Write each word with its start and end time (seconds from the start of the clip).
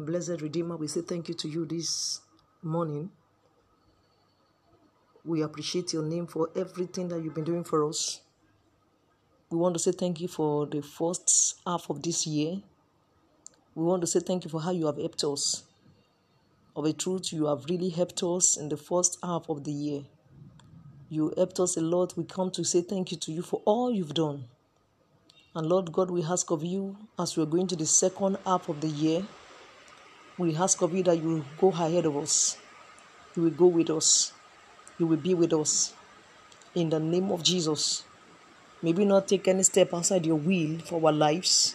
Blessed 0.00 0.42
Redeemer, 0.42 0.76
we 0.76 0.86
say 0.86 1.00
thank 1.00 1.26
you 1.28 1.34
to 1.34 1.48
you 1.48 1.66
this 1.66 2.20
morning. 2.62 3.10
We 5.24 5.42
appreciate 5.42 5.92
your 5.92 6.04
name 6.04 6.28
for 6.28 6.50
everything 6.54 7.08
that 7.08 7.20
you've 7.20 7.34
been 7.34 7.42
doing 7.42 7.64
for 7.64 7.84
us. 7.88 8.20
We 9.50 9.58
want 9.58 9.74
to 9.74 9.80
say 9.80 9.90
thank 9.90 10.20
you 10.20 10.28
for 10.28 10.66
the 10.66 10.82
first 10.82 11.56
half 11.66 11.90
of 11.90 12.00
this 12.00 12.28
year. 12.28 12.62
We 13.74 13.82
want 13.82 14.02
to 14.02 14.06
say 14.06 14.20
thank 14.20 14.44
you 14.44 14.50
for 14.50 14.60
how 14.60 14.70
you 14.70 14.86
have 14.86 14.98
helped 14.98 15.24
us. 15.24 15.64
Of 16.76 16.84
a 16.84 16.92
truth, 16.92 17.32
you 17.32 17.46
have 17.46 17.64
really 17.68 17.88
helped 17.88 18.22
us 18.22 18.56
in 18.56 18.68
the 18.68 18.76
first 18.76 19.18
half 19.20 19.48
of 19.48 19.64
the 19.64 19.72
year. 19.72 20.02
You 21.08 21.34
helped 21.36 21.58
us 21.58 21.76
a 21.76 21.80
lot. 21.80 22.16
We 22.16 22.22
come 22.22 22.52
to 22.52 22.62
say 22.62 22.82
thank 22.82 23.10
you 23.10 23.18
to 23.18 23.32
you 23.32 23.42
for 23.42 23.62
all 23.64 23.92
you've 23.92 24.14
done. 24.14 24.44
And 25.56 25.66
Lord 25.66 25.90
God, 25.90 26.08
we 26.08 26.22
ask 26.22 26.52
of 26.52 26.62
you 26.62 26.96
as 27.18 27.36
we're 27.36 27.46
going 27.46 27.66
to 27.66 27.74
the 27.74 27.86
second 27.86 28.38
half 28.46 28.68
of 28.68 28.80
the 28.80 28.86
year, 28.86 29.24
we 30.38 30.54
ask 30.54 30.80
of 30.82 30.94
you 30.94 31.02
that 31.02 31.16
you 31.16 31.44
go 31.60 31.68
ahead 31.68 32.06
of 32.06 32.16
us. 32.16 32.56
You 33.34 33.42
will 33.42 33.50
go 33.50 33.66
with 33.66 33.90
us. 33.90 34.32
You 34.96 35.06
will 35.08 35.16
be 35.16 35.34
with 35.34 35.52
us. 35.52 35.92
In 36.76 36.90
the 36.90 37.00
name 37.00 37.32
of 37.32 37.42
Jesus. 37.42 38.04
Maybe 38.80 39.04
not 39.04 39.26
take 39.26 39.48
any 39.48 39.64
step 39.64 39.92
outside 39.92 40.24
your 40.24 40.36
will 40.36 40.78
for 40.78 41.04
our 41.04 41.12
lives 41.12 41.74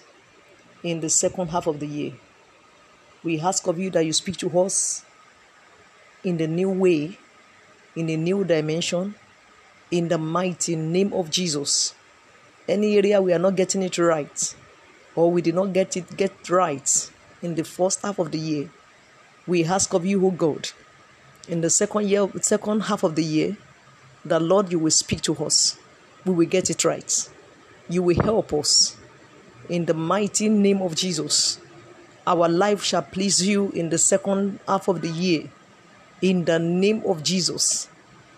in 0.82 1.02
the 1.02 1.10
second 1.10 1.50
half 1.50 1.68
of 1.68 1.82
the 1.82 1.88
year. 1.88 2.14
We 3.22 3.40
ask 3.42 3.68
of 3.68 3.78
you 3.78 3.90
that 3.92 4.06
you 4.06 4.14
speak 4.14 4.38
to 4.38 4.60
us 4.60 5.04
in 6.24 6.38
the 6.38 6.48
new 6.48 6.70
way, 6.70 7.18
in 7.98 8.10
a 8.10 8.16
new 8.16 8.46
dimension, 8.46 9.16
in 9.92 10.08
the 10.08 10.18
mighty 10.18 10.78
name 10.78 11.12
of 11.12 11.30
Jesus. 11.30 11.94
Any 12.68 12.96
area 12.96 13.22
we 13.22 13.34
are 13.34 13.40
not 13.40 13.58
getting 13.58 13.84
it 13.84 13.98
right, 13.98 14.56
or 15.16 15.30
we 15.30 15.42
did 15.42 15.56
not 15.56 15.74
get 15.74 15.98
it 15.98 16.16
get 16.16 16.50
right 16.50 17.12
in 17.44 17.56
the 17.56 17.64
first 17.64 18.02
half 18.02 18.18
of 18.18 18.32
the 18.32 18.40
year, 18.40 18.70
we 19.46 19.64
ask 19.66 19.94
of 19.94 20.06
you, 20.06 20.26
O 20.26 20.32
God, 20.32 20.70
in 21.48 21.62
the 21.62 21.70
second 21.70 22.08
year, 22.08 22.28
second 22.42 22.80
half 22.82 23.04
of 23.04 23.16
the 23.16 23.24
year, 23.24 23.58
that 24.26 24.42
Lord, 24.42 24.72
you 24.72 24.80
will 24.80 24.92
speak 24.92 25.22
to 25.22 25.36
us. 25.46 25.78
We 26.26 26.34
will 26.34 26.48
get 26.48 26.70
it 26.70 26.86
right. 26.86 27.30
You 27.90 28.02
will 28.02 28.24
help 28.24 28.54
us. 28.54 28.96
In 29.70 29.86
the 29.86 29.94
mighty 29.94 30.48
name 30.48 30.82
of 30.82 30.96
Jesus, 30.96 31.60
our 32.26 32.48
life 32.48 32.82
shall 32.84 33.02
please 33.02 33.46
you 33.46 33.70
in 33.72 33.90
the 33.90 33.98
second 33.98 34.60
half 34.66 34.88
of 34.88 35.02
the 35.02 35.10
year. 35.10 35.50
In 36.22 36.46
the 36.46 36.58
name 36.58 37.04
of 37.06 37.22
Jesus, 37.22 37.90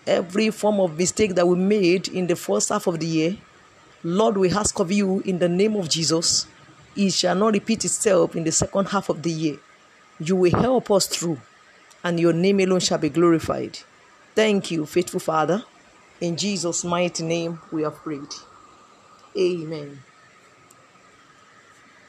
every 0.04 0.50
form 0.50 0.80
of 0.80 0.98
mistake 0.98 1.36
that 1.36 1.46
we 1.46 1.56
made 1.56 2.08
in 2.08 2.26
the 2.26 2.34
first 2.34 2.70
half 2.70 2.88
of 2.88 2.98
the 2.98 3.06
year, 3.06 3.36
Lord, 4.02 4.36
we 4.36 4.50
ask 4.50 4.78
of 4.80 4.90
you 4.90 5.20
in 5.20 5.38
the 5.38 5.48
name 5.48 5.76
of 5.76 5.88
Jesus, 5.88 6.46
it 6.96 7.12
shall 7.12 7.34
not 7.34 7.52
repeat 7.52 7.84
itself 7.84 8.34
in 8.34 8.44
the 8.44 8.52
second 8.52 8.86
half 8.86 9.08
of 9.08 9.22
the 9.22 9.30
year. 9.30 9.58
You 10.18 10.36
will 10.36 10.52
help 10.58 10.90
us 10.90 11.06
through, 11.06 11.38
and 12.02 12.18
your 12.18 12.32
name 12.32 12.60
alone 12.60 12.80
shall 12.80 12.98
be 12.98 13.10
glorified. 13.10 13.78
Thank 14.34 14.70
you, 14.70 14.86
faithful 14.86 15.20
Father. 15.20 15.64
In 16.20 16.36
Jesus' 16.36 16.84
mighty 16.84 17.22
name, 17.22 17.60
we 17.70 17.82
have 17.82 17.96
prayed. 17.96 18.34
Amen. 19.38 20.00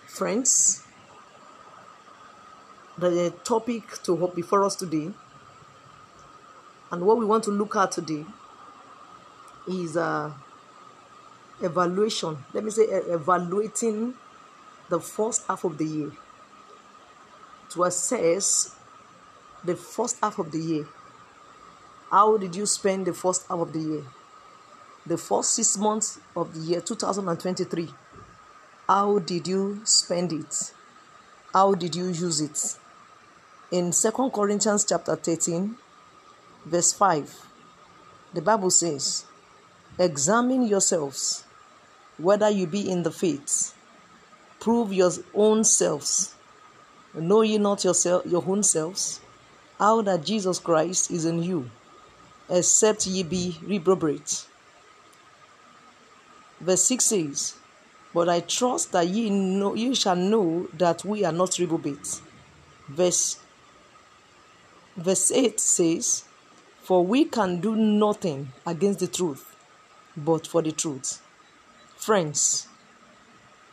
Friends, 0.05 0.83
the 2.97 3.33
topic 3.44 4.01
to 4.03 4.16
hope 4.16 4.35
before 4.35 4.63
us 4.63 4.75
today, 4.75 5.11
and 6.91 7.05
what 7.05 7.17
we 7.17 7.25
want 7.25 7.44
to 7.44 7.51
look 7.51 7.75
at 7.75 7.91
today, 7.91 8.25
is 9.67 9.97
uh, 9.97 10.31
evaluation. 11.61 12.38
Let 12.53 12.63
me 12.63 12.72
say, 12.72 12.83
uh, 12.83 13.16
evaluating 13.16 14.13
the 14.89 14.99
first 14.99 15.43
half 15.47 15.63
of 15.63 15.77
the 15.77 15.85
year 15.85 16.11
to 17.69 17.83
assess 17.83 18.75
the 19.63 19.75
first 19.75 20.17
half 20.21 20.39
of 20.39 20.52
the 20.52 20.59
year. 20.59 20.88
How 22.09 22.38
did 22.38 22.55
you 22.55 22.66
spend 22.66 23.05
the 23.05 23.13
first 23.13 23.45
half 23.49 23.59
of 23.59 23.73
the 23.73 23.79
year? 23.79 24.03
The 25.06 25.17
first 25.17 25.56
six 25.56 25.78
months 25.78 26.19
of 26.35 26.53
the 26.53 26.59
year 26.59 26.81
2023. 26.81 27.89
How 28.88 29.19
did 29.19 29.47
you 29.47 29.81
spend 29.84 30.31
it? 30.31 30.72
How 31.53 31.73
did 31.73 31.95
you 31.95 32.06
use 32.06 32.39
it? 32.39 32.78
In 33.72 33.91
Second 33.91 34.31
Corinthians 34.31 34.85
chapter 34.85 35.16
13, 35.16 35.75
verse 36.66 36.94
5, 36.94 37.47
the 38.33 38.41
Bible 38.41 38.69
says, 38.69 39.25
Examine 40.00 40.67
yourselves 40.67 41.44
whether 42.17 42.50
you 42.50 42.67
be 42.67 42.89
in 42.89 43.03
the 43.03 43.12
faith. 43.12 43.73
Prove 44.67 44.91
your 44.91 45.11
own 45.33 45.63
selves. 45.63 46.35
Know 47.13 47.41
ye 47.41 47.57
not 47.57 47.85
yourself, 47.85 48.25
your 48.25 48.44
own 48.45 48.63
selves, 48.63 49.22
how 49.79 50.01
that 50.01 50.25
Jesus 50.25 50.59
Christ 50.59 51.09
is 51.09 51.23
in 51.23 51.41
you, 51.41 51.72
except 52.50 53.07
ye 53.07 53.23
be 53.23 53.57
reprobate. 53.63 54.45
Verse 56.59 56.83
6 56.83 57.06
says, 57.06 57.56
But 58.13 58.27
I 58.27 58.41
trust 58.41 58.91
that 58.91 59.07
ye 59.07 59.29
know 59.29 59.73
ye 59.73 59.95
shall 59.95 60.17
know 60.17 60.67
that 60.73 61.06
we 61.06 61.23
are 61.23 61.31
not 61.31 61.57
reprobate. 61.59 62.19
Verse 62.89 63.38
verse 64.97 65.31
8 65.31 65.61
says, 65.61 66.25
For 66.83 67.06
we 67.06 67.23
can 67.23 67.61
do 67.61 67.73
nothing 67.73 68.50
against 68.66 69.00
the 69.00 69.07
truth, 69.07 69.56
but 70.17 70.45
for 70.45 70.61
the 70.61 70.73
truth. 70.73 71.22
Friends, 71.95 72.67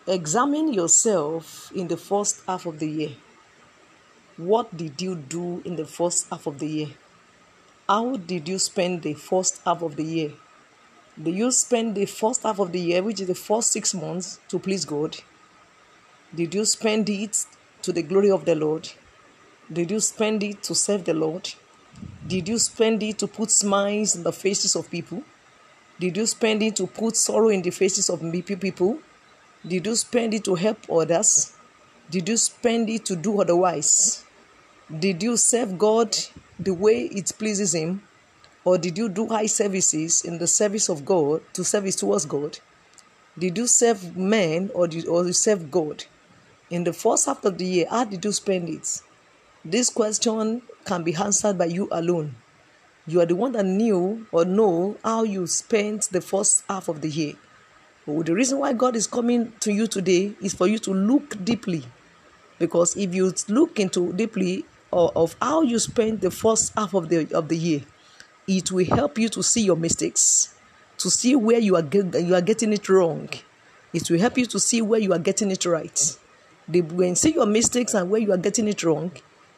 examine 0.06 0.72
yourself 0.72 1.72
in 1.74 1.88
the 1.88 1.96
first 1.96 2.42
half 2.46 2.66
of 2.66 2.78
the 2.78 2.88
year. 2.88 3.10
What 4.36 4.76
did 4.76 5.00
you 5.00 5.14
do 5.14 5.62
in 5.64 5.76
the 5.76 5.86
first 5.86 6.28
half 6.28 6.46
of 6.46 6.58
the 6.58 6.66
year? 6.66 6.88
How 7.88 8.16
did 8.16 8.48
you 8.48 8.58
spend 8.58 9.02
the 9.02 9.14
first 9.14 9.62
half 9.64 9.82
of 9.82 9.96
the 9.96 10.04
year? 10.04 10.32
Did 11.22 11.34
you 11.36 11.50
spend 11.52 11.94
the 11.94 12.06
first 12.06 12.42
half 12.42 12.58
of 12.58 12.72
the 12.72 12.80
year, 12.80 13.02
which 13.02 13.20
is 13.20 13.28
the 13.28 13.34
first 13.34 13.72
six 13.72 13.94
months, 13.94 14.40
to 14.48 14.58
please 14.58 14.84
God? 14.84 15.16
Did 16.34 16.54
you 16.54 16.64
spend 16.64 17.08
it 17.08 17.46
to 17.82 17.92
the 17.92 18.02
glory 18.02 18.30
of 18.30 18.44
the 18.44 18.56
Lord? 18.56 18.90
Did 19.72 19.90
you 19.90 20.00
spend 20.00 20.42
it 20.42 20.62
to 20.64 20.74
serve 20.74 21.04
the 21.04 21.14
Lord? 21.14 21.48
Did 22.26 22.48
you 22.48 22.58
spend 22.58 23.02
it 23.02 23.18
to 23.18 23.26
put 23.26 23.50
smiles 23.50 24.16
in 24.16 24.22
the 24.22 24.32
faces 24.32 24.76
of 24.76 24.90
people? 24.90 25.22
Did 25.98 26.16
you 26.16 26.26
spend 26.26 26.62
it 26.62 26.76
to 26.76 26.86
put 26.86 27.16
sorrow 27.16 27.48
in 27.48 27.62
the 27.62 27.70
faces 27.70 28.10
of 28.10 28.20
people? 28.20 28.98
Did 29.66 29.86
you 29.86 29.96
spend 29.96 30.34
it 30.34 30.44
to 30.44 30.54
help 30.54 30.78
others? 30.90 31.54
Did 32.10 32.28
you 32.28 32.36
spend 32.36 32.90
it 32.90 33.06
to 33.06 33.16
do 33.16 33.40
otherwise? 33.40 34.22
Did 34.98 35.22
you 35.22 35.38
serve 35.38 35.78
God 35.78 36.14
the 36.58 36.74
way 36.74 37.04
it 37.06 37.32
pleases 37.38 37.74
Him? 37.74 38.02
Or 38.64 38.76
did 38.76 38.98
you 38.98 39.08
do 39.08 39.28
high 39.28 39.46
services 39.46 40.22
in 40.22 40.38
the 40.38 40.46
service 40.46 40.90
of 40.90 41.04
God 41.04 41.42
to 41.54 41.64
service 41.64 41.96
towards 41.96 42.26
God? 42.26 42.58
Did 43.38 43.56
you 43.56 43.66
serve 43.66 44.16
men 44.16 44.70
or 44.74 44.86
did 44.86 45.06
or 45.08 45.24
you 45.24 45.32
serve 45.32 45.70
God? 45.70 46.04
In 46.68 46.84
the 46.84 46.92
first 46.92 47.26
half 47.26 47.44
of 47.44 47.56
the 47.56 47.64
year, 47.64 47.86
how 47.90 48.04
did 48.04 48.24
you 48.24 48.32
spend 48.32 48.68
it? 48.68 49.00
This 49.64 49.88
question 49.88 50.60
can 50.84 51.02
be 51.04 51.14
answered 51.14 51.56
by 51.56 51.66
you 51.66 51.88
alone. 51.90 52.36
You 53.06 53.20
are 53.20 53.26
the 53.26 53.36
one 53.36 53.52
that 53.52 53.64
knew 53.64 54.26
or 54.30 54.44
know 54.44 54.96
how 55.02 55.22
you 55.24 55.46
spent 55.46 56.10
the 56.10 56.20
first 56.20 56.64
half 56.68 56.88
of 56.88 57.00
the 57.00 57.08
year. 57.08 57.34
But 58.06 58.26
the 58.26 58.34
reason 58.34 58.58
why 58.58 58.72
God 58.72 58.96
is 58.96 59.06
coming 59.06 59.52
to 59.60 59.72
you 59.72 59.86
today 59.86 60.32
is 60.42 60.54
for 60.54 60.66
you 60.66 60.78
to 60.80 60.92
look 60.92 61.42
deeply. 61.44 61.84
Because 62.58 62.96
if 62.96 63.14
you 63.14 63.32
look 63.48 63.80
into 63.80 64.12
deeply 64.12 64.64
of 64.92 65.34
how 65.40 65.62
you 65.62 65.78
spent 65.78 66.20
the 66.20 66.30
first 66.30 66.72
half 66.76 66.94
of 66.94 67.08
the 67.08 67.32
of 67.34 67.48
the 67.48 67.56
year, 67.56 67.80
it 68.46 68.70
will 68.70 68.84
help 68.84 69.18
you 69.18 69.28
to 69.30 69.42
see 69.42 69.62
your 69.62 69.76
mistakes, 69.76 70.54
to 70.98 71.10
see 71.10 71.34
where 71.34 71.58
you 71.58 71.76
are 71.76 71.82
get, 71.82 72.14
you 72.22 72.34
are 72.34 72.40
getting 72.40 72.72
it 72.72 72.88
wrong. 72.88 73.28
It 73.92 74.10
will 74.10 74.18
help 74.18 74.38
you 74.38 74.46
to 74.46 74.60
see 74.60 74.82
where 74.82 75.00
you 75.00 75.12
are 75.12 75.18
getting 75.18 75.50
it 75.50 75.64
right. 75.64 76.16
The, 76.68 76.80
when 76.82 77.10
you 77.10 77.14
see 77.14 77.32
your 77.34 77.46
mistakes 77.46 77.94
and 77.94 78.10
where 78.10 78.20
you 78.20 78.32
are 78.32 78.38
getting 78.38 78.68
it 78.68 78.82
wrong, 78.84 79.12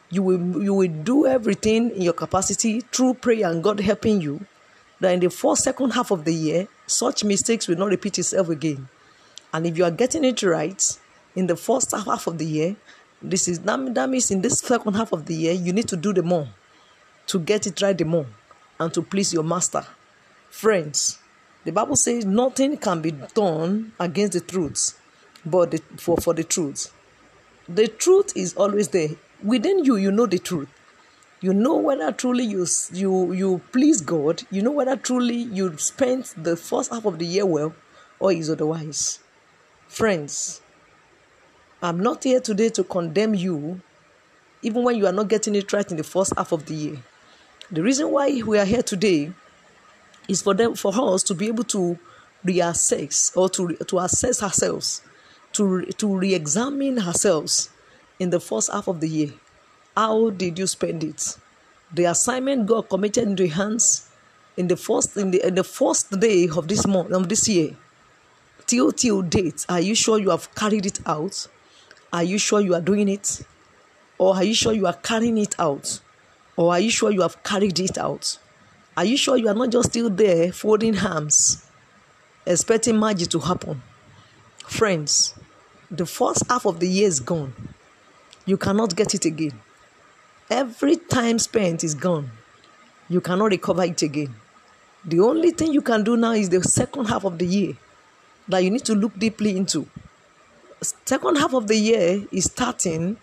you 0.09 0.23
will 0.23 0.63
you 0.63 0.73
will 0.73 0.91
do 1.03 1.25
everything 1.27 1.91
in 1.91 2.01
your 2.01 2.13
capacity 2.13 2.81
through 2.81 3.15
prayer 3.15 3.49
and 3.49 3.63
God 3.63 3.79
helping 3.79 4.21
you. 4.21 4.45
That 4.99 5.13
in 5.13 5.19
the 5.19 5.29
first 5.29 5.63
second 5.63 5.91
half 5.91 6.11
of 6.11 6.25
the 6.25 6.33
year, 6.33 6.67
such 6.87 7.23
mistakes 7.23 7.67
will 7.67 7.77
not 7.77 7.89
repeat 7.89 8.17
itself 8.17 8.49
again. 8.49 8.89
And 9.53 9.65
if 9.65 9.77
you 9.77 9.83
are 9.83 9.91
getting 9.91 10.23
it 10.23 10.41
right 10.43 10.99
in 11.35 11.47
the 11.47 11.55
first 11.55 11.91
half 11.91 12.27
of 12.27 12.37
the 12.37 12.45
year, 12.45 12.75
this 13.21 13.47
is 13.47 13.59
that, 13.59 13.93
that 13.95 14.09
means 14.09 14.31
in 14.31 14.41
this 14.41 14.59
second 14.59 14.93
half 14.93 15.11
of 15.11 15.25
the 15.25 15.35
year, 15.35 15.53
you 15.53 15.73
need 15.73 15.87
to 15.87 15.97
do 15.97 16.13
the 16.13 16.23
more 16.23 16.47
to 17.27 17.39
get 17.39 17.67
it 17.67 17.81
right 17.81 17.97
the 17.97 18.05
more 18.05 18.25
and 18.79 18.93
to 18.93 19.01
please 19.01 19.33
your 19.33 19.43
master. 19.43 19.85
Friends, 20.49 21.19
the 21.63 21.71
Bible 21.71 21.95
says 21.95 22.25
nothing 22.25 22.77
can 22.77 23.01
be 23.01 23.11
done 23.11 23.91
against 23.99 24.33
the 24.33 24.39
truth, 24.39 24.99
but 25.45 25.71
the, 25.71 25.81
for, 25.97 26.17
for 26.17 26.33
the 26.33 26.43
truth. 26.43 26.93
The 27.67 27.87
truth 27.87 28.31
is 28.35 28.53
always 28.53 28.87
there. 28.89 29.09
Within 29.43 29.83
you, 29.83 29.97
you 29.97 30.11
know 30.11 30.25
the 30.25 30.39
truth. 30.39 30.69
You 31.39 31.53
know 31.53 31.75
whether 31.75 32.11
truly 32.11 32.43
you 32.43 32.65
you 32.93 33.31
you 33.31 33.61
please 33.71 34.01
God. 34.01 34.43
You 34.49 34.63
know 34.63 34.71
whether 34.71 34.95
truly 34.95 35.35
you 35.35 35.77
spent 35.77 36.33
the 36.35 36.55
first 36.55 36.91
half 36.91 37.05
of 37.05 37.19
the 37.19 37.25
year 37.25 37.45
well, 37.45 37.75
or 38.19 38.31
is 38.31 38.49
otherwise. 38.49 39.19
Friends, 39.87 40.61
I'm 41.81 41.99
not 41.99 42.23
here 42.23 42.41
today 42.41 42.69
to 42.69 42.83
condemn 42.83 43.35
you 43.35 43.81
even 44.63 44.83
when 44.83 44.97
you 44.97 45.05
are 45.05 45.13
not 45.13 45.27
getting 45.27 45.53
it 45.53 45.71
right 45.71 45.89
in 45.89 45.97
the 45.97 46.03
first 46.03 46.33
half 46.35 46.51
of 46.51 46.65
the 46.65 46.73
year. 46.73 47.03
The 47.71 47.83
reason 47.83 48.11
why 48.11 48.41
we 48.43 48.57
are 48.57 48.65
here 48.65 48.81
today 48.81 49.31
is 50.27 50.41
for 50.41 50.55
them 50.55 50.75
for 50.75 50.91
us 51.13 51.21
to 51.23 51.35
be 51.35 51.47
able 51.47 51.65
to 51.65 51.99
reassess 52.45 53.35
or 53.37 53.49
to 53.49 53.75
to 53.75 53.99
assess 53.99 54.41
ourselves, 54.41 55.03
to 55.53 55.85
to 55.85 56.17
re-examine 56.17 56.97
ourselves 56.99 57.69
in 58.19 58.31
the 58.31 58.39
first 58.39 58.71
half 58.71 58.87
of 58.87 59.01
the 59.01 59.07
year. 59.07 59.33
How 59.97 60.29
did 60.29 60.59
you 60.59 60.67
spend 60.67 61.03
it? 61.03 61.39
The 61.91 62.03
assignment 62.03 62.67
God 62.67 62.87
committed 62.87 63.23
into 63.23 63.47
your 63.47 63.55
hands 63.55 64.07
in 64.55 64.67
the 64.67 64.77
first 64.77 65.17
in 65.17 65.31
the 65.31 65.43
in 65.43 65.55
the 65.55 65.63
first 65.63 66.19
day 66.19 66.47
of 66.55 66.67
this 66.67 66.85
month 66.85 67.11
of 67.11 67.27
this 67.27 67.47
year. 67.49 67.75
Till 68.67 68.91
till 68.91 69.23
date 69.23 69.65
are 69.67 69.81
you 69.81 69.95
sure 69.95 70.19
you 70.19 70.29
have 70.29 70.53
carried 70.53 70.85
it 70.85 70.99
out? 71.07 71.47
Are 72.13 72.21
you 72.21 72.37
sure 72.37 72.61
you 72.61 72.75
are 72.75 72.81
doing 72.81 73.09
it? 73.09 73.41
Or 74.19 74.35
are 74.35 74.43
you 74.43 74.53
sure 74.53 74.71
you 74.71 74.85
are 74.85 74.93
carrying 74.93 75.39
it 75.39 75.55
out? 75.57 75.99
Or 76.55 76.73
are 76.73 76.79
you 76.79 76.91
sure 76.91 77.09
you 77.09 77.21
have 77.21 77.41
carried 77.41 77.79
it 77.79 77.97
out? 77.97 78.37
Are 78.95 79.05
you 79.05 79.17
sure 79.17 79.35
you 79.35 79.47
are 79.47 79.55
not 79.55 79.71
just 79.71 79.89
still 79.89 80.11
there 80.11 80.51
folding 80.51 80.95
arms 80.99 81.65
expecting 82.45 82.99
magic 82.99 83.29
to 83.29 83.39
happen? 83.39 83.81
Friends 84.67 85.33
the 85.89 86.05
first 86.05 86.43
half 86.51 86.67
of 86.67 86.79
the 86.79 86.87
year 86.87 87.07
is 87.07 87.19
gone. 87.19 87.55
You 88.45 88.57
cannot 88.57 88.95
get 88.95 89.15
it 89.15 89.25
again 89.25 89.59
every 90.49 90.95
time 90.95 91.37
spent 91.39 91.83
is 91.83 91.93
gone 91.93 92.29
you 93.09 93.21
cannot 93.21 93.45
recover 93.45 93.83
it 93.83 94.01
again 94.01 94.33
the 95.05 95.21
only 95.21 95.51
thing 95.51 95.71
you 95.71 95.81
can 95.81 96.03
do 96.03 96.17
now 96.17 96.31
is 96.31 96.49
the 96.49 96.61
second 96.63 97.05
half 97.05 97.23
of 97.23 97.37
the 97.37 97.45
year 97.45 97.77
that 98.47 98.63
you 98.63 98.69
need 98.69 98.85
to 98.85 98.93
look 98.93 99.17
deeply 99.17 99.55
into. 99.55 99.87
Second 101.05 101.37
half 101.37 101.53
of 101.53 101.67
the 101.67 101.75
year 101.75 102.25
is 102.31 102.45
starting 102.45 103.17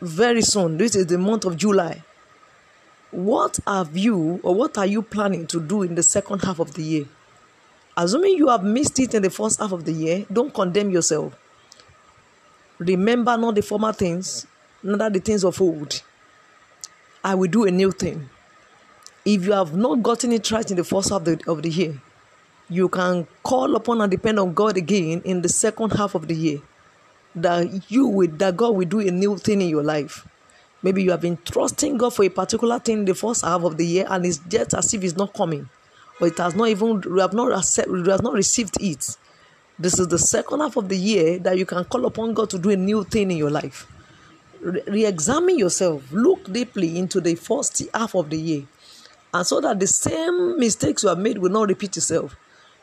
very 0.00 0.42
soon. 0.42 0.76
This 0.76 0.94
is 0.94 1.06
the 1.06 1.18
month 1.18 1.44
of 1.44 1.56
July. 1.56 2.04
What 3.10 3.58
have 3.66 3.96
you 3.96 4.40
or 4.42 4.54
what 4.54 4.76
are 4.78 4.86
you 4.86 5.02
planning 5.02 5.46
to 5.48 5.60
do 5.60 5.82
in 5.82 5.94
the 5.94 6.02
second 6.02 6.40
half 6.42 6.58
of 6.58 6.74
the 6.74 6.82
year? 6.82 7.04
Assuming 7.96 8.36
you 8.36 8.48
have 8.48 8.62
missed 8.62 8.98
it 8.98 9.14
in 9.14 9.22
the 9.22 9.30
first 9.30 9.58
half 9.58 9.72
of 9.72 9.84
the 9.84 9.92
year, 9.92 10.26
don't 10.30 10.52
condemn 10.52 10.90
yourself. 10.90 11.34
Remember 12.78 13.38
not 13.38 13.54
the 13.54 13.62
former 13.62 13.94
things, 13.94 14.46
neither 14.86 15.10
the 15.10 15.20
things 15.20 15.44
of 15.44 15.60
old. 15.60 16.02
I 17.22 17.34
will 17.34 17.50
do 17.50 17.64
a 17.64 17.70
new 17.70 17.90
thing 17.90 18.30
if 19.26 19.44
you 19.44 19.52
have 19.52 19.76
not 19.76 20.02
gotten 20.04 20.32
it 20.32 20.50
right 20.52 20.70
in 20.70 20.76
the 20.76 20.84
first 20.84 21.10
half 21.10 21.18
of 21.18 21.24
the, 21.24 21.40
of 21.48 21.60
the 21.60 21.68
year, 21.68 22.00
you 22.70 22.88
can 22.88 23.26
call 23.42 23.74
upon 23.74 24.00
and 24.00 24.10
depend 24.10 24.38
on 24.38 24.54
God 24.54 24.76
again 24.76 25.20
in 25.24 25.42
the 25.42 25.48
second 25.48 25.90
half 25.90 26.14
of 26.14 26.28
the 26.28 26.34
year. 26.34 26.60
That 27.34 27.90
you 27.90 28.06
will, 28.06 28.30
that 28.38 28.56
God 28.56 28.76
will 28.76 28.86
do 28.86 29.00
a 29.00 29.10
new 29.10 29.36
thing 29.36 29.60
in 29.60 29.68
your 29.68 29.82
life. 29.82 30.26
Maybe 30.80 31.02
you 31.02 31.10
have 31.10 31.20
been 31.20 31.38
trusting 31.44 31.98
God 31.98 32.14
for 32.14 32.24
a 32.24 32.28
particular 32.28 32.78
thing 32.78 33.00
in 33.00 33.04
the 33.04 33.14
first 33.14 33.44
half 33.44 33.62
of 33.62 33.76
the 33.76 33.84
year, 33.84 34.06
and 34.08 34.24
it's 34.24 34.38
just 34.38 34.74
as 34.74 34.94
if 34.94 35.02
it's 35.02 35.16
not 35.16 35.34
coming, 35.34 35.68
or 36.20 36.28
it 36.28 36.38
has 36.38 36.54
not 36.54 36.68
even 36.68 37.02
you 37.04 37.18
have 37.18 37.34
not 37.34 37.48
you 37.86 38.04
have 38.04 38.22
not 38.22 38.32
received 38.32 38.80
it. 38.80 39.16
This 39.78 39.98
is 39.98 40.08
the 40.08 40.18
second 40.18 40.60
half 40.60 40.76
of 40.76 40.88
the 40.88 40.96
year 40.96 41.38
that 41.40 41.58
you 41.58 41.66
can 41.66 41.84
call 41.84 42.06
upon 42.06 42.32
God 42.32 42.48
to 42.50 42.58
do 42.58 42.70
a 42.70 42.76
new 42.76 43.04
thing 43.04 43.30
in 43.30 43.36
your 43.36 43.50
life. 43.50 43.86
Re 44.66 45.06
examine 45.06 45.58
yourself, 45.58 46.10
look 46.12 46.52
deeply 46.52 46.98
into 46.98 47.20
the 47.20 47.34
first 47.36 47.82
half 47.94 48.14
of 48.14 48.30
the 48.30 48.38
year 48.38 48.66
and 49.36 49.46
so 49.46 49.60
that 49.60 49.78
the 49.78 49.86
same 49.86 50.58
mistakes 50.58 51.02
you 51.02 51.10
have 51.10 51.18
made 51.18 51.36
will 51.36 51.50
not 51.50 51.68
repeat 51.68 51.96
itself. 51.96 52.36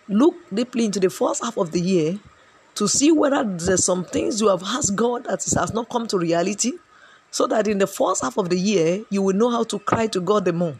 Look 0.07 0.35
deeply 0.53 0.85
into 0.85 0.99
the 0.99 1.09
first 1.09 1.43
half 1.43 1.57
of 1.57 1.71
the 1.71 1.81
year 1.81 2.19
to 2.75 2.87
see 2.87 3.11
whether 3.11 3.43
there's 3.43 3.83
some 3.83 4.05
things 4.05 4.39
you 4.39 4.49
have 4.49 4.61
asked 4.61 4.95
God 4.95 5.23
that 5.23 5.43
has 5.43 5.73
not 5.73 5.89
come 5.89 6.05
to 6.07 6.17
reality, 6.19 6.73
so 7.31 7.47
that 7.47 7.67
in 7.67 7.79
the 7.79 7.87
first 7.87 8.21
half 8.21 8.37
of 8.37 8.49
the 8.49 8.59
year 8.59 9.03
you 9.09 9.23
will 9.23 9.35
know 9.35 9.49
how 9.49 9.63
to 9.63 9.79
cry 9.79 10.05
to 10.07 10.21
God 10.21 10.45
the 10.45 10.53
more. 10.53 10.79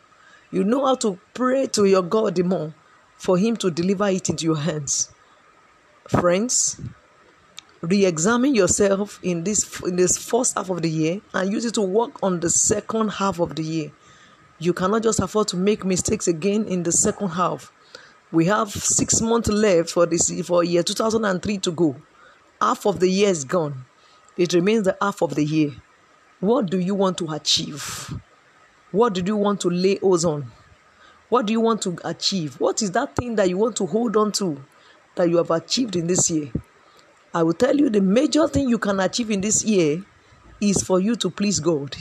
You 0.52 0.64
know 0.64 0.86
how 0.86 0.96
to 0.96 1.20
pray 1.34 1.66
to 1.68 1.86
your 1.86 2.04
God 2.04 2.36
the 2.36 2.44
more 2.44 2.76
for 3.18 3.38
Him 3.38 3.56
to 3.58 3.72
deliver 3.72 4.08
it 4.10 4.30
into 4.30 4.46
your 4.46 4.58
hands. 4.58 5.10
Friends, 6.08 6.80
re-examine 7.84 8.56
yourself 8.56 9.20
in 9.22 9.44
this 9.44 9.82
in 9.82 9.96
this 9.96 10.18
first 10.18 10.58
half 10.58 10.70
of 10.70 10.82
the 10.82 10.90
year 10.90 11.22
and 11.34 11.52
use 11.52 11.66
it 11.66 11.76
to 11.76 11.82
work 11.82 12.24
on 12.24 12.40
the 12.40 12.50
second 12.50 13.10
half 13.10 13.40
of 13.40 13.56
the 13.56 13.64
year 13.64 13.92
you 14.64 14.74
cannot 14.74 15.04
just 15.04 15.20
afford 15.20 15.48
to 15.50 15.58
make 15.58 15.84
mistakes 15.84 16.28
again 16.28 16.66
in 16.66 16.84
the 16.84 16.92
second 16.92 17.30
half. 17.30 17.72
We 18.32 18.46
have 18.46 18.72
six 18.72 19.22
months 19.22 19.50
left 19.50 19.92
for 19.92 20.06
this 20.06 20.32
for 20.46 20.64
year 20.64 20.84
2003 20.84 21.58
to 21.60 21.72
go. 21.72 21.96
Half 22.62 22.86
of 22.86 23.00
the 23.00 23.10
year 23.10 23.30
is 23.30 23.44
gone. 23.44 23.86
It 24.38 24.54
remains 24.54 24.86
the 24.86 24.98
half 25.02 25.22
of 25.22 25.36
the 25.36 25.44
year. 25.44 25.72
What 26.40 26.70
do 26.70 26.80
you 26.80 26.96
want 26.96 27.18
to 27.20 27.32
achieve? 27.32 28.14
What 28.92 29.14
do 29.14 29.24
you 29.26 29.36
want 29.36 29.62
to 29.62 29.70
lay 29.70 30.00
hold 30.00 30.24
on? 30.24 30.52
What 31.30 31.46
do 31.46 31.54
you 31.54 31.60
want 31.62 31.82
to 31.84 31.98
achieve? 32.06 32.60
What 32.60 32.82
is 32.82 32.92
that 32.92 33.16
thing 33.16 33.36
that 33.36 33.50
you 33.50 33.58
want 33.58 33.76
to 33.78 33.86
hold 33.86 34.16
on 34.16 34.32
to 34.34 34.64
that 35.16 35.30
you 35.30 35.38
have 35.38 35.52
achieved 35.52 35.96
in 35.96 36.08
this 36.08 36.30
year? 36.32 36.52
I 37.34 37.44
will 37.44 37.54
tell 37.54 37.76
you 37.76 37.90
the 37.90 38.02
major 38.02 38.48
thing 38.48 38.70
you 38.70 38.78
can 38.78 39.00
achieve 39.00 39.32
in 39.32 39.42
this 39.42 39.64
year 39.64 40.04
is 40.62 40.84
for 40.84 41.00
you 41.00 41.16
to 41.16 41.30
please 41.30 41.60
God 41.60 41.96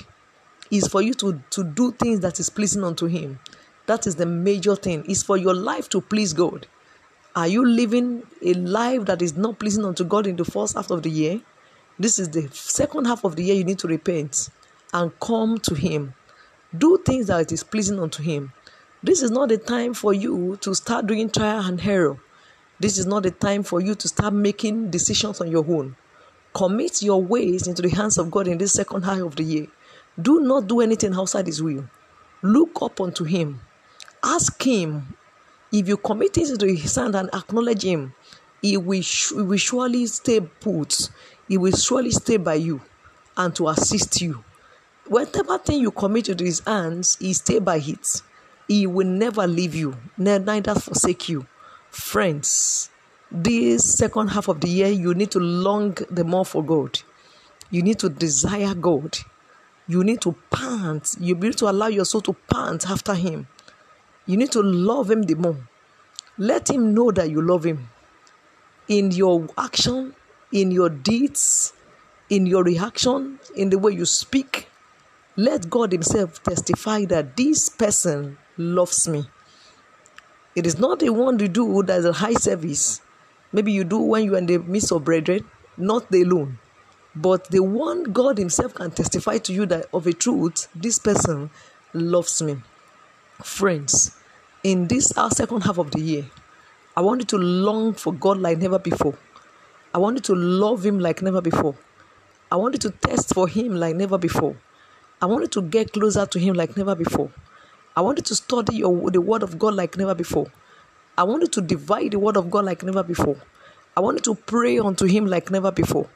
is 0.72 0.88
for 0.88 1.02
you 1.02 1.12
to, 1.12 1.40
to 1.50 1.62
do 1.62 1.92
things 1.92 2.20
that 2.20 2.40
is 2.40 2.48
pleasing 2.48 2.82
unto 2.82 3.06
Him. 3.06 3.38
That 3.86 4.06
is 4.06 4.16
the 4.16 4.26
major 4.26 4.74
thing. 4.74 5.04
Is 5.04 5.22
for 5.22 5.36
your 5.36 5.54
life 5.54 5.88
to 5.90 6.00
please 6.00 6.32
God. 6.32 6.66
Are 7.36 7.46
you 7.46 7.64
living 7.64 8.22
a 8.42 8.54
life 8.54 9.04
that 9.04 9.20
is 9.22 9.36
not 9.36 9.58
pleasing 9.58 9.84
unto 9.84 10.02
God 10.02 10.26
in 10.26 10.36
the 10.36 10.44
first 10.44 10.74
half 10.74 10.90
of 10.90 11.02
the 11.02 11.10
year? 11.10 11.40
This 11.98 12.18
is 12.18 12.30
the 12.30 12.48
second 12.52 13.04
half 13.04 13.22
of 13.24 13.36
the 13.36 13.44
year 13.44 13.54
you 13.54 13.64
need 13.64 13.78
to 13.80 13.86
repent 13.86 14.48
and 14.94 15.12
come 15.20 15.58
to 15.58 15.74
Him. 15.74 16.14
Do 16.76 16.98
things 17.04 17.26
that 17.26 17.52
is 17.52 17.62
pleasing 17.62 18.00
unto 18.00 18.22
Him. 18.22 18.52
This 19.02 19.22
is 19.22 19.30
not 19.30 19.50
the 19.50 19.58
time 19.58 19.92
for 19.92 20.14
you 20.14 20.56
to 20.62 20.74
start 20.74 21.06
doing 21.06 21.28
trial 21.28 21.66
and 21.66 21.80
error. 21.86 22.18
This 22.82 22.98
is 22.98 23.06
not 23.06 23.22
the 23.22 23.30
time 23.30 23.62
for 23.62 23.80
you 23.80 23.94
to 23.94 24.08
start 24.08 24.34
making 24.34 24.90
decisions 24.90 25.40
on 25.40 25.48
your 25.48 25.64
own. 25.68 25.94
Commit 26.52 27.00
your 27.00 27.22
ways 27.22 27.68
into 27.68 27.80
the 27.80 27.88
hands 27.88 28.18
of 28.18 28.28
God 28.28 28.48
in 28.48 28.58
this 28.58 28.72
second 28.72 29.02
half 29.02 29.20
of 29.20 29.36
the 29.36 29.44
year. 29.44 29.68
Do 30.20 30.40
not 30.40 30.66
do 30.66 30.80
anything 30.80 31.14
outside 31.14 31.46
His 31.46 31.62
will. 31.62 31.88
Look 32.42 32.82
up 32.82 33.00
unto 33.00 33.22
Him. 33.22 33.60
Ask 34.20 34.60
Him. 34.60 35.16
If 35.70 35.86
you 35.86 35.96
commit 35.96 36.36
it 36.38 36.60
His 36.60 36.96
hand 36.96 37.14
and 37.14 37.30
acknowledge 37.32 37.84
Him, 37.84 38.14
He 38.60 38.76
will, 38.76 39.00
he 39.00 39.34
will 39.34 39.58
surely 39.58 40.04
stay 40.06 40.40
put. 40.40 41.08
He 41.46 41.56
will 41.58 41.76
surely 41.76 42.10
stay 42.10 42.36
by 42.36 42.54
you 42.54 42.80
and 43.36 43.54
to 43.54 43.68
assist 43.68 44.20
you. 44.20 44.42
Whatever 45.06 45.56
thing 45.58 45.78
you 45.78 45.92
commit 45.92 46.24
to 46.24 46.44
His 46.44 46.58
hands, 46.66 47.16
He 47.20 47.32
stay 47.32 47.60
by 47.60 47.76
it. 47.76 48.22
He 48.66 48.88
will 48.88 49.06
never 49.06 49.46
leave 49.46 49.76
you, 49.76 49.96
neither 50.18 50.74
forsake 50.74 51.28
you. 51.28 51.46
Friends, 51.92 52.90
this 53.30 53.96
second 53.96 54.28
half 54.28 54.48
of 54.48 54.60
the 54.60 54.68
year, 54.68 54.88
you 54.88 55.14
need 55.14 55.30
to 55.30 55.38
long 55.38 55.96
the 56.10 56.24
more 56.24 56.44
for 56.44 56.64
God. 56.64 57.00
You 57.70 57.82
need 57.82 58.00
to 58.00 58.08
desire 58.08 58.74
God 58.74 59.16
you 59.88 60.04
need 60.04 60.20
to 60.22 60.34
pant. 60.50 61.16
You 61.20 61.34
need 61.34 61.56
to 61.58 61.68
allow 61.68 61.88
your 61.88 62.04
soul 62.04 62.20
to 62.22 62.32
pant 62.32 62.88
after 62.88 63.14
Him. 63.14 63.46
You 64.26 64.36
need 64.36 64.52
to 64.52 64.62
love 64.62 65.10
Him 65.10 65.22
the 65.22 65.34
more. 65.34 65.56
Let 66.38 66.70
Him 66.70 66.94
know 66.94 67.10
that 67.10 67.30
you 67.30 67.42
love 67.42 67.64
Him. 67.64 67.90
In 68.88 69.10
your 69.10 69.48
action, 69.58 70.14
in 70.52 70.70
your 70.70 70.88
deeds, 70.88 71.72
in 72.30 72.46
your 72.46 72.62
reaction, 72.62 73.38
in 73.56 73.70
the 73.70 73.78
way 73.78 73.92
you 73.92 74.06
speak, 74.06 74.68
let 75.36 75.68
God 75.68 75.92
Himself 75.92 76.42
testify 76.42 77.04
that 77.06 77.36
this 77.36 77.68
person 77.68 78.38
loves 78.56 79.08
me. 79.08 79.26
It 80.54 80.66
is 80.66 80.78
not 80.78 80.98
the 80.98 81.10
one 81.10 81.38
you 81.38 81.48
do 81.48 81.82
that 81.84 82.00
is 82.00 82.04
a 82.04 82.12
high 82.12 82.34
service. 82.34 83.00
Maybe 83.52 83.72
you 83.72 83.84
do 83.84 83.98
when 83.98 84.24
you 84.24 84.34
are 84.34 84.38
in 84.38 84.46
the 84.46 84.58
midst 84.58 84.92
of 84.92 85.04
brethren, 85.04 85.46
not 85.76 86.10
the 86.10 86.22
alone. 86.22 86.58
But 87.14 87.50
the 87.50 87.60
one 87.62 88.04
God 88.04 88.38
Himself 88.38 88.74
can 88.74 88.90
testify 88.90 89.38
to 89.38 89.52
you 89.52 89.66
that 89.66 89.86
of 89.92 90.06
a 90.06 90.12
truth, 90.12 90.68
this 90.74 90.98
person 90.98 91.50
loves 91.92 92.42
me. 92.42 92.56
Friends, 93.42 94.16
in 94.62 94.88
this 94.88 95.16
our 95.16 95.30
second 95.30 95.62
half 95.62 95.78
of 95.78 95.90
the 95.90 96.00
year, 96.00 96.26
I 96.96 97.00
want 97.00 97.20
you 97.20 97.26
to 97.26 97.38
long 97.38 97.94
for 97.94 98.12
God 98.12 98.38
like 98.38 98.58
never 98.58 98.78
before. 98.78 99.16
I 99.94 99.98
want 99.98 100.16
you 100.16 100.22
to 100.22 100.34
love 100.34 100.84
Him 100.84 100.98
like 100.98 101.22
never 101.22 101.40
before. 101.40 101.74
I 102.50 102.56
want 102.56 102.74
you 102.74 102.78
to 102.80 102.90
test 102.90 103.34
for 103.34 103.48
Him 103.48 103.76
like 103.76 103.96
never 103.96 104.18
before. 104.18 104.56
I 105.20 105.26
want 105.26 105.42
you 105.42 105.48
to 105.48 105.62
get 105.62 105.92
closer 105.92 106.26
to 106.26 106.38
Him 106.38 106.54
like 106.54 106.76
never 106.76 106.94
before. 106.94 107.30
I 107.96 108.00
want 108.00 108.18
you 108.18 108.22
to 108.24 108.34
study 108.34 108.76
your, 108.76 109.10
the 109.10 109.20
Word 109.20 109.42
of 109.42 109.58
God 109.58 109.74
like 109.74 109.96
never 109.96 110.14
before. 110.14 110.46
I 111.18 111.24
want 111.24 111.42
you 111.42 111.48
to 111.48 111.60
divide 111.60 112.12
the 112.12 112.18
Word 112.18 112.36
of 112.36 112.50
God 112.50 112.64
like 112.64 112.82
never 112.82 113.02
before. 113.02 113.36
I 113.96 114.00
want 114.00 114.16
you 114.16 114.34
to 114.34 114.40
pray 114.42 114.78
unto 114.78 115.06
Him 115.06 115.26
like 115.26 115.50
never 115.50 115.70
before. 115.70 116.08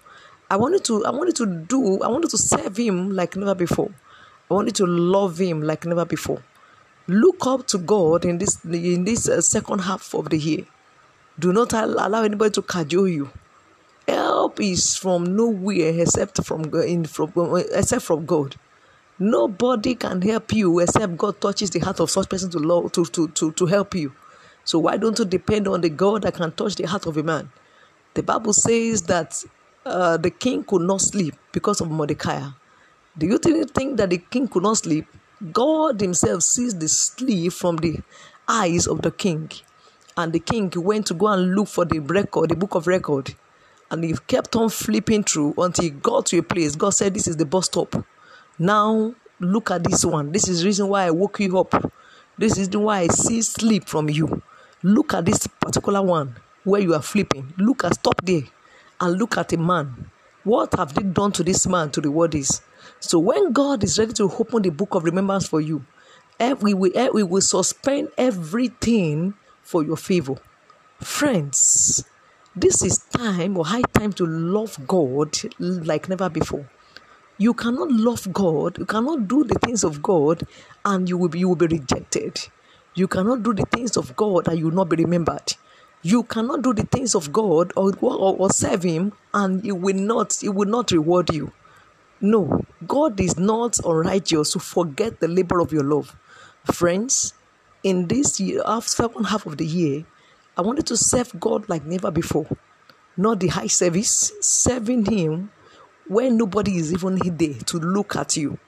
I 0.49 0.57
wanted 0.57 0.85
to 0.85 1.05
I 1.05 1.11
wanted 1.11 1.35
to 1.37 1.47
do 1.47 2.01
I 2.03 2.09
wanted 2.09 2.31
to 2.31 2.39
serve 2.39 2.77
him 2.77 3.11
like 3.11 3.35
never 3.37 3.55
before. 3.55 3.91
I 4.49 4.55
wanted 4.55 4.77
to 4.77 4.87
love 4.87 5.39
him 5.39 5.63
like 5.63 5.85
never 5.85 6.05
before. 6.05 6.43
Look 7.09 7.47
up 7.47 7.67
to 7.69 7.79
God 7.79 8.25
in 8.25 8.39
this 8.39 8.65
in 8.65 9.05
this 9.05 9.29
uh, 9.29 9.41
second 9.41 9.81
half 9.81 10.15
of 10.15 10.31
the 10.31 10.39
year. 10.39 10.65
Do 11.39 11.53
not 11.53 11.73
allow 11.73 12.23
anybody 12.23 12.51
to 12.53 12.63
cajole 12.63 13.09
you. 13.09 13.31
Help 14.07 14.61
is 14.61 14.97
from 14.97 15.37
nowhere 15.37 16.01
except 16.01 16.43
from 16.45 16.73
in 16.75 17.05
from 17.07 17.33
except 17.73 18.05
from 18.05 18.25
God. 18.25 18.55
Nobody 19.19 19.95
can 19.95 20.21
help 20.21 20.53
you 20.53 20.79
except 20.81 21.17
God 21.17 21.41
touches 21.41 21.71
the 21.71 21.79
heart 21.79 22.01
of 22.01 22.11
such 22.11 22.29
person 22.29 22.51
to 22.51 22.59
love 22.59 22.93
to, 22.93 23.05
to, 23.07 23.29
to, 23.29 23.53
to 23.53 23.67
help 23.67 23.95
you. 23.95 24.13
So 24.65 24.79
why 24.81 24.99
don't 24.99 25.19
you 25.19 25.25
depend 25.25 25.69
on 25.69 25.81
the 25.81 25.89
God 25.89 26.23
that 26.23 26.35
can 26.35 26.53
touch 26.53 26.75
the 26.77 26.85
heart 26.85 27.07
of 27.07 27.17
a 27.17 27.23
man? 27.23 27.51
The 28.15 28.23
Bible 28.23 28.53
says 28.53 29.03
that 29.03 29.43
uh, 29.87 30.19
the 30.19 30.31
king 30.31 30.65
could 30.65 30.83
not 30.83 31.01
sleep 31.01 31.35
because 31.53 31.81
of 31.81 31.91
Mordecai. 31.91 32.43
Do 33.17 33.27
you 33.27 33.39
think 33.39 33.97
that 33.97 34.11
the 34.11 34.19
king 34.19 34.49
could 34.49 34.63
not 34.63 34.79
sleep? 34.79 35.07
God 35.53 36.01
Himself 36.01 36.43
sees 36.43 36.75
the 36.79 36.89
sleep 36.89 37.53
from 37.53 37.77
the 37.77 38.01
eyes 38.49 38.87
of 38.87 39.03
the 39.03 39.11
king. 39.11 39.51
And 40.17 40.33
the 40.33 40.41
king 40.41 40.73
went 40.77 41.07
to 41.07 41.15
go 41.15 41.29
and 41.29 41.55
look 41.55 41.69
for 41.69 41.85
the 41.85 42.01
record, 42.01 42.51
the 42.51 42.57
book 42.57 42.75
of 42.75 42.87
record. 42.87 43.35
And 43.91 44.03
he 44.03 44.15
kept 44.27 44.57
on 44.57 44.69
flipping 44.71 45.25
through 45.25 45.55
until 45.59 45.85
he 45.85 45.91
got 45.91 46.27
to 46.27 46.39
a 46.39 46.43
place. 46.43 46.75
God 46.75 46.91
said, 46.91 47.15
This 47.15 47.29
is 47.29 47.37
the 47.37 47.47
bus 47.47 47.67
stop. 47.67 47.95
Now 48.59 49.15
look 49.39 49.71
at 49.71 49.85
this 49.85 50.05
one. 50.05 50.33
This 50.33 50.49
is 50.49 50.61
the 50.61 50.67
reason 50.67 50.89
why 50.89 51.05
I 51.05 51.11
woke 51.11 51.41
you 51.41 51.59
up. 51.59 51.93
This 52.39 52.59
is 52.59 52.69
the 52.69 52.79
why 52.79 53.01
I 53.01 53.07
see 53.09 53.43
sleep 53.43 53.87
from 53.87 54.09
you. 54.09 54.43
Look 54.83 55.15
at 55.15 55.25
this 55.27 55.47
particular 55.47 56.03
one 56.03 56.37
where 56.65 56.81
you 56.81 56.95
are 56.95 57.03
flipping. 57.03 57.53
Look 57.59 57.85
at 57.85 57.95
stop 57.95 58.23
there 58.25 58.43
and 59.01 59.19
look 59.19 59.37
at 59.37 59.53
a 59.53 59.59
man. 59.59 60.11
What 60.45 60.75
have 60.75 60.95
they 60.95 61.03
done 61.03 61.33
to 61.33 61.43
this 61.43 61.67
man 61.67 61.91
to 61.91 62.01
the 62.01 62.09
reward 62.09 62.33
this? 62.33 62.63
So 63.01 63.19
when 63.19 63.53
God 63.53 63.85
is 63.85 63.99
ready 63.99 64.13
to 64.15 64.25
open 64.25 64.63
the 64.63 64.71
book 64.71 64.95
of 64.95 65.05
remembrance 65.05 65.47
for 65.47 65.61
you, 65.61 65.85
eh, 66.39 66.53
we 66.55 66.73
will, 66.73 66.93
eh, 66.95 67.09
we 67.13 67.23
will 67.23 67.41
suspend 67.43 68.09
everything 68.17 69.35
for 69.63 69.85
your 69.85 69.97
favor. 69.97 70.37
Friends, 71.01 72.05
this 72.55 72.83
is 72.83 72.99
time 72.99 73.57
or 73.59 73.67
high 73.67 73.83
time 73.93 74.13
to 74.15 74.25
love 74.25 74.79
God 74.87 75.37
like 75.59 76.09
never 76.09 76.29
before. 76.31 76.67
You 77.39 77.53
cannot 77.53 77.91
love 77.91 78.33
God, 78.33 78.79
you 78.79 78.87
cannot 78.87 79.29
do 79.29 79.45
the 79.45 79.59
things 79.59 79.85
of 79.85 80.03
God, 80.03 80.47
and 80.85 81.09
you 81.09 81.19
will 81.19 81.29
be, 81.29 81.41
you 81.41 81.49
will 81.49 81.57
be 81.57 81.67
rejected. 81.67 82.49
You 82.95 83.07
cannot 83.09 83.43
do 83.43 83.53
the 83.53 83.67
things 83.67 83.99
of 83.99 84.17
God 84.17 84.49
and 84.49 84.59
you 84.59 84.67
will 84.67 84.75
not 84.75 84.89
be 84.89 84.97
remembered. 84.97 85.55
You 86.01 86.23
cannot 86.23 86.63
do 86.63 86.73
the 86.73 86.85
things 86.85 87.15
of 87.15 87.31
God 87.31 87.75
or, 87.77 87.93
or, 88.01 88.37
or 88.39 88.51
serve 88.51 88.85
Him 88.85 89.13
and 89.35 89.63
He 89.63 89.71
will 89.71 89.97
not 89.97 90.39
He 90.41 90.49
will 90.49 90.69
not 90.69 90.91
reward 90.93 91.35
you. 91.35 91.53
No, 92.23 92.65
God 92.87 93.21
is 93.21 93.37
not 93.39 93.79
unrighteous 93.85 94.53
to 94.53 94.59
forget 94.59 95.21
the 95.21 95.29
labor 95.29 95.61
of 95.61 95.73
your 95.73 95.85
love. 95.85 96.17
Friends, 96.73 97.35
in 97.83 98.09
this 98.09 98.41
year, 98.41 98.63
second 98.81 99.25
half 99.25 99.45
of 99.45 99.59
the 99.59 99.67
year, 99.67 100.07
I 100.57 100.63
wanted 100.63 100.87
to 100.87 100.97
serve 100.97 101.39
God 101.39 101.69
like 101.69 101.85
never 101.85 102.11
before. 102.11 102.47
Not 103.19 103.41
the 103.41 103.49
high 103.49 103.67
service, 103.67 104.33
serving 104.41 105.05
Him 105.05 105.51
when 106.09 106.37
nobody 106.37 106.77
is 106.77 106.93
even 106.93 107.19
there 107.37 107.55
to 107.55 107.79
look 107.79 108.17
at 108.17 108.37
you. 108.37 108.59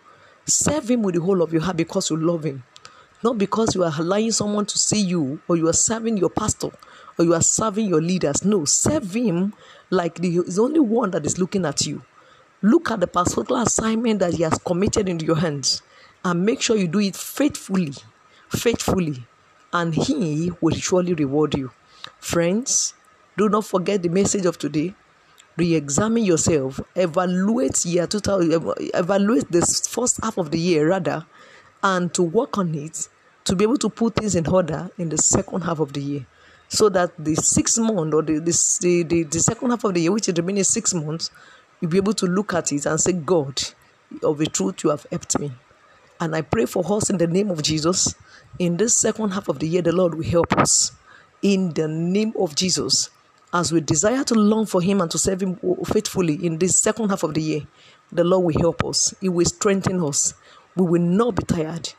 Serve 0.47 0.90
Him 0.90 1.02
with 1.02 1.14
the 1.14 1.21
whole 1.21 1.42
of 1.42 1.52
your 1.52 1.62
heart 1.62 1.76
because 1.76 2.11
you 2.11 2.16
love 2.16 2.45
Him. 2.45 2.64
Not 3.23 3.38
because 3.38 3.75
you 3.75 3.85
are 3.85 3.92
allowing 3.99 4.33
someone 4.33 4.66
to 4.66 4.78
see 4.78 5.00
you 5.00 5.40
or 5.49 5.57
you 5.57 5.68
are 5.68 5.73
serving 5.73 6.16
your 6.16 6.30
pastor 6.30 6.71
or 7.18 7.25
you 7.25 7.35
are 7.35 7.42
serving 7.42 7.87
your 7.88 8.00
leaders. 8.00 8.45
No, 8.45 8.64
serve 8.64 9.14
Him 9.14 9.54
like 9.90 10.16
the, 10.16 10.38
the 10.40 10.61
only 10.62 10.80
one 10.80 11.11
that 11.12 11.26
is 11.26 11.38
looking 11.38 11.64
at 11.64 11.87
you. 11.87 12.02
Look 12.62 12.90
at 12.90 13.00
the 13.00 13.07
particular 13.07 13.62
assignment 13.62 14.21
that 14.21 14.35
He 14.35 14.42
has 14.42 14.59
committed 14.59 15.09
into 15.09 15.26
your 15.26 15.37
hands 15.37 15.83
and 16.25 16.45
make 16.45 16.61
sure 16.61 16.76
you 16.76 16.88
do 16.88 17.00
it 17.00 17.16
faithfully. 17.16 17.95
Faithfully. 18.49 19.26
And 19.73 19.95
He 19.95 20.50
will 20.61 20.75
surely 20.75 21.14
reward 21.14 21.54
you. 21.54 21.71
Friends, 22.18 22.95
do 23.37 23.49
not 23.49 23.64
forget 23.64 24.02
the 24.02 24.09
message 24.09 24.47
of 24.47 24.59
today 24.59 24.95
re-examine 25.59 26.25
yourself 26.25 26.81
evaluate 26.95 27.85
year 27.85 28.07
2000 28.07 28.53
evaluate 28.95 29.50
this 29.50 29.87
first 29.88 30.21
half 30.23 30.38
of 30.38 30.50
the 30.53 30.59
year 30.59 30.88
rather 30.88 31.27
and 31.83 32.15
to 32.15 32.23
work 32.23 32.57
on 32.59 32.75
it 32.75 33.09
to 33.45 33.57
be 33.57 33.65
able 33.65 33.77
to 33.77 33.88
put 33.88 34.15
things 34.15 34.35
in 34.35 34.47
order 34.47 34.91
in 34.99 35.09
the 35.09 35.19
second 35.19 35.62
half 35.62 35.81
of 35.81 35.93
the 35.93 36.00
year. 36.00 36.27
So 36.69 36.88
that 36.91 37.12
the 37.19 37.35
six 37.35 37.79
month 37.79 38.12
or 38.12 38.23
the, 38.23 38.38
the, 38.41 39.03
the, 39.09 39.23
the 39.23 39.41
second 39.41 39.71
half 39.71 39.85
of 39.85 39.95
the 39.95 40.03
year 40.03 40.12
which 40.12 40.29
is 40.29 40.35
the 40.35 40.43
remaining 40.43 40.65
six 40.65 40.95
months 40.95 41.31
you'll 41.81 41.91
be 41.91 41.97
able 41.97 42.12
to 42.12 42.27
look 42.27 42.55
at 42.55 42.73
it 42.73 42.85
and 42.87 43.00
say 43.00 43.12
god 43.12 43.61
of 44.23 44.38
the 44.38 44.47
truth 44.47 44.85
you 44.85 44.91
have 44.91 45.07
helped 45.11 45.38
me. 45.38 45.50
And 46.21 46.37
i 46.37 46.43
pray 46.43 46.67
for 46.67 46.85
us 46.93 47.11
in 47.11 47.19
the 47.19 47.27
name 47.27 47.50
of 47.50 47.62
jesus. 47.62 48.15
In 48.59 48.77
this 48.77 48.97
second 48.97 49.31
half 49.31 49.49
of 49.49 49.59
the 49.59 49.67
year 49.67 49.83
the 49.83 49.93
lord 49.93 50.15
will 50.15 50.25
help 50.25 50.53
us. 50.59 50.93
In 51.43 51.73
the 51.73 51.88
name 51.88 52.33
of 52.38 52.55
jesus 52.55 53.11
as 53.52 53.73
we 53.73 53.81
desire 53.81 54.25
to 54.25 54.35
long 54.35 54.67
for 54.67 54.81
Him 54.83 55.00
and 55.00 55.11
to 55.11 55.19
serve 55.19 55.43
Him 55.43 55.59
faithfully 55.87 56.35
in 56.45 56.59
this 56.59 56.78
second 56.78 57.09
half 57.09 57.23
of 57.23 57.35
the 57.35 57.43
year, 57.43 57.61
the 58.12 58.25
Lord 58.25 58.45
will 58.45 58.61
help 58.61 58.85
us. 58.85 59.14
He 59.21 59.28
will 59.28 59.47
strengthen 59.47 60.02
us. 60.02 60.35
We 60.76 60.87
will 60.87 61.02
not 61.02 61.37
be 61.37 61.45
tired. 61.45 61.93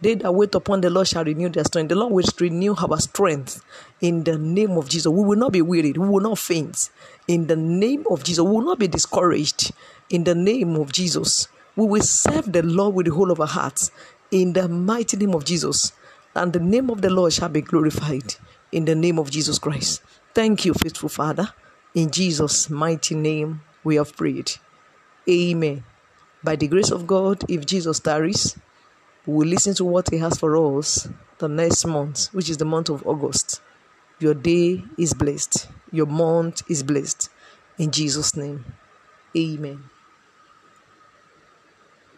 They 0.00 0.14
that 0.14 0.32
wait 0.32 0.54
upon 0.54 0.82
the 0.82 0.90
Lord 0.90 1.08
shall 1.08 1.24
renew 1.24 1.48
their 1.48 1.64
strength. 1.64 1.88
The 1.88 1.94
Lord 1.94 2.12
will 2.12 2.24
renew 2.38 2.74
our 2.76 2.98
strength 3.00 3.64
in 4.00 4.24
the 4.24 4.36
name 4.36 4.72
of 4.72 4.88
Jesus. 4.88 5.10
We 5.10 5.24
will 5.24 5.38
not 5.38 5.52
be 5.52 5.62
wearied. 5.62 5.96
We 5.96 6.06
will 6.06 6.20
not 6.20 6.38
faint 6.38 6.90
in 7.26 7.46
the 7.46 7.56
name 7.56 8.04
of 8.10 8.22
Jesus. 8.22 8.44
We 8.44 8.50
will 8.50 8.64
not 8.64 8.78
be 8.78 8.88
discouraged 8.88 9.72
in 10.10 10.24
the 10.24 10.34
name 10.34 10.76
of 10.76 10.92
Jesus. 10.92 11.48
We 11.76 11.86
will 11.86 12.02
serve 12.02 12.52
the 12.52 12.62
Lord 12.62 12.94
with 12.94 13.06
the 13.06 13.14
whole 13.14 13.30
of 13.30 13.40
our 13.40 13.46
hearts 13.46 13.90
in 14.30 14.52
the 14.52 14.68
mighty 14.68 15.16
name 15.16 15.34
of 15.34 15.44
Jesus. 15.44 15.92
And 16.36 16.52
the 16.52 16.60
name 16.60 16.90
of 16.90 17.00
the 17.00 17.08
Lord 17.08 17.32
shall 17.32 17.48
be 17.48 17.62
glorified 17.62 18.34
in 18.70 18.84
the 18.84 18.94
name 18.94 19.18
of 19.18 19.30
Jesus 19.30 19.58
Christ. 19.58 20.02
Thank 20.34 20.66
you, 20.66 20.74
faithful 20.74 21.08
Father. 21.08 21.48
In 21.94 22.10
Jesus' 22.10 22.68
mighty 22.68 23.14
name, 23.14 23.62
we 23.82 23.96
have 23.96 24.14
prayed. 24.14 24.52
Amen. 25.26 25.82
By 26.44 26.56
the 26.56 26.68
grace 26.68 26.90
of 26.90 27.06
God, 27.06 27.42
if 27.48 27.64
Jesus 27.64 28.00
tarries, 28.00 28.54
we 29.24 29.34
will 29.34 29.46
listen 29.46 29.72
to 29.76 29.84
what 29.86 30.10
He 30.10 30.18
has 30.18 30.38
for 30.38 30.78
us 30.78 31.08
the 31.38 31.48
next 31.48 31.86
month, 31.86 32.26
which 32.34 32.50
is 32.50 32.58
the 32.58 32.66
month 32.66 32.90
of 32.90 33.06
August. 33.06 33.62
Your 34.18 34.34
day 34.34 34.84
is 34.98 35.14
blessed, 35.14 35.68
your 35.90 36.06
month 36.06 36.62
is 36.70 36.82
blessed. 36.82 37.30
In 37.78 37.90
Jesus' 37.90 38.36
name, 38.36 38.62
Amen. 39.34 39.84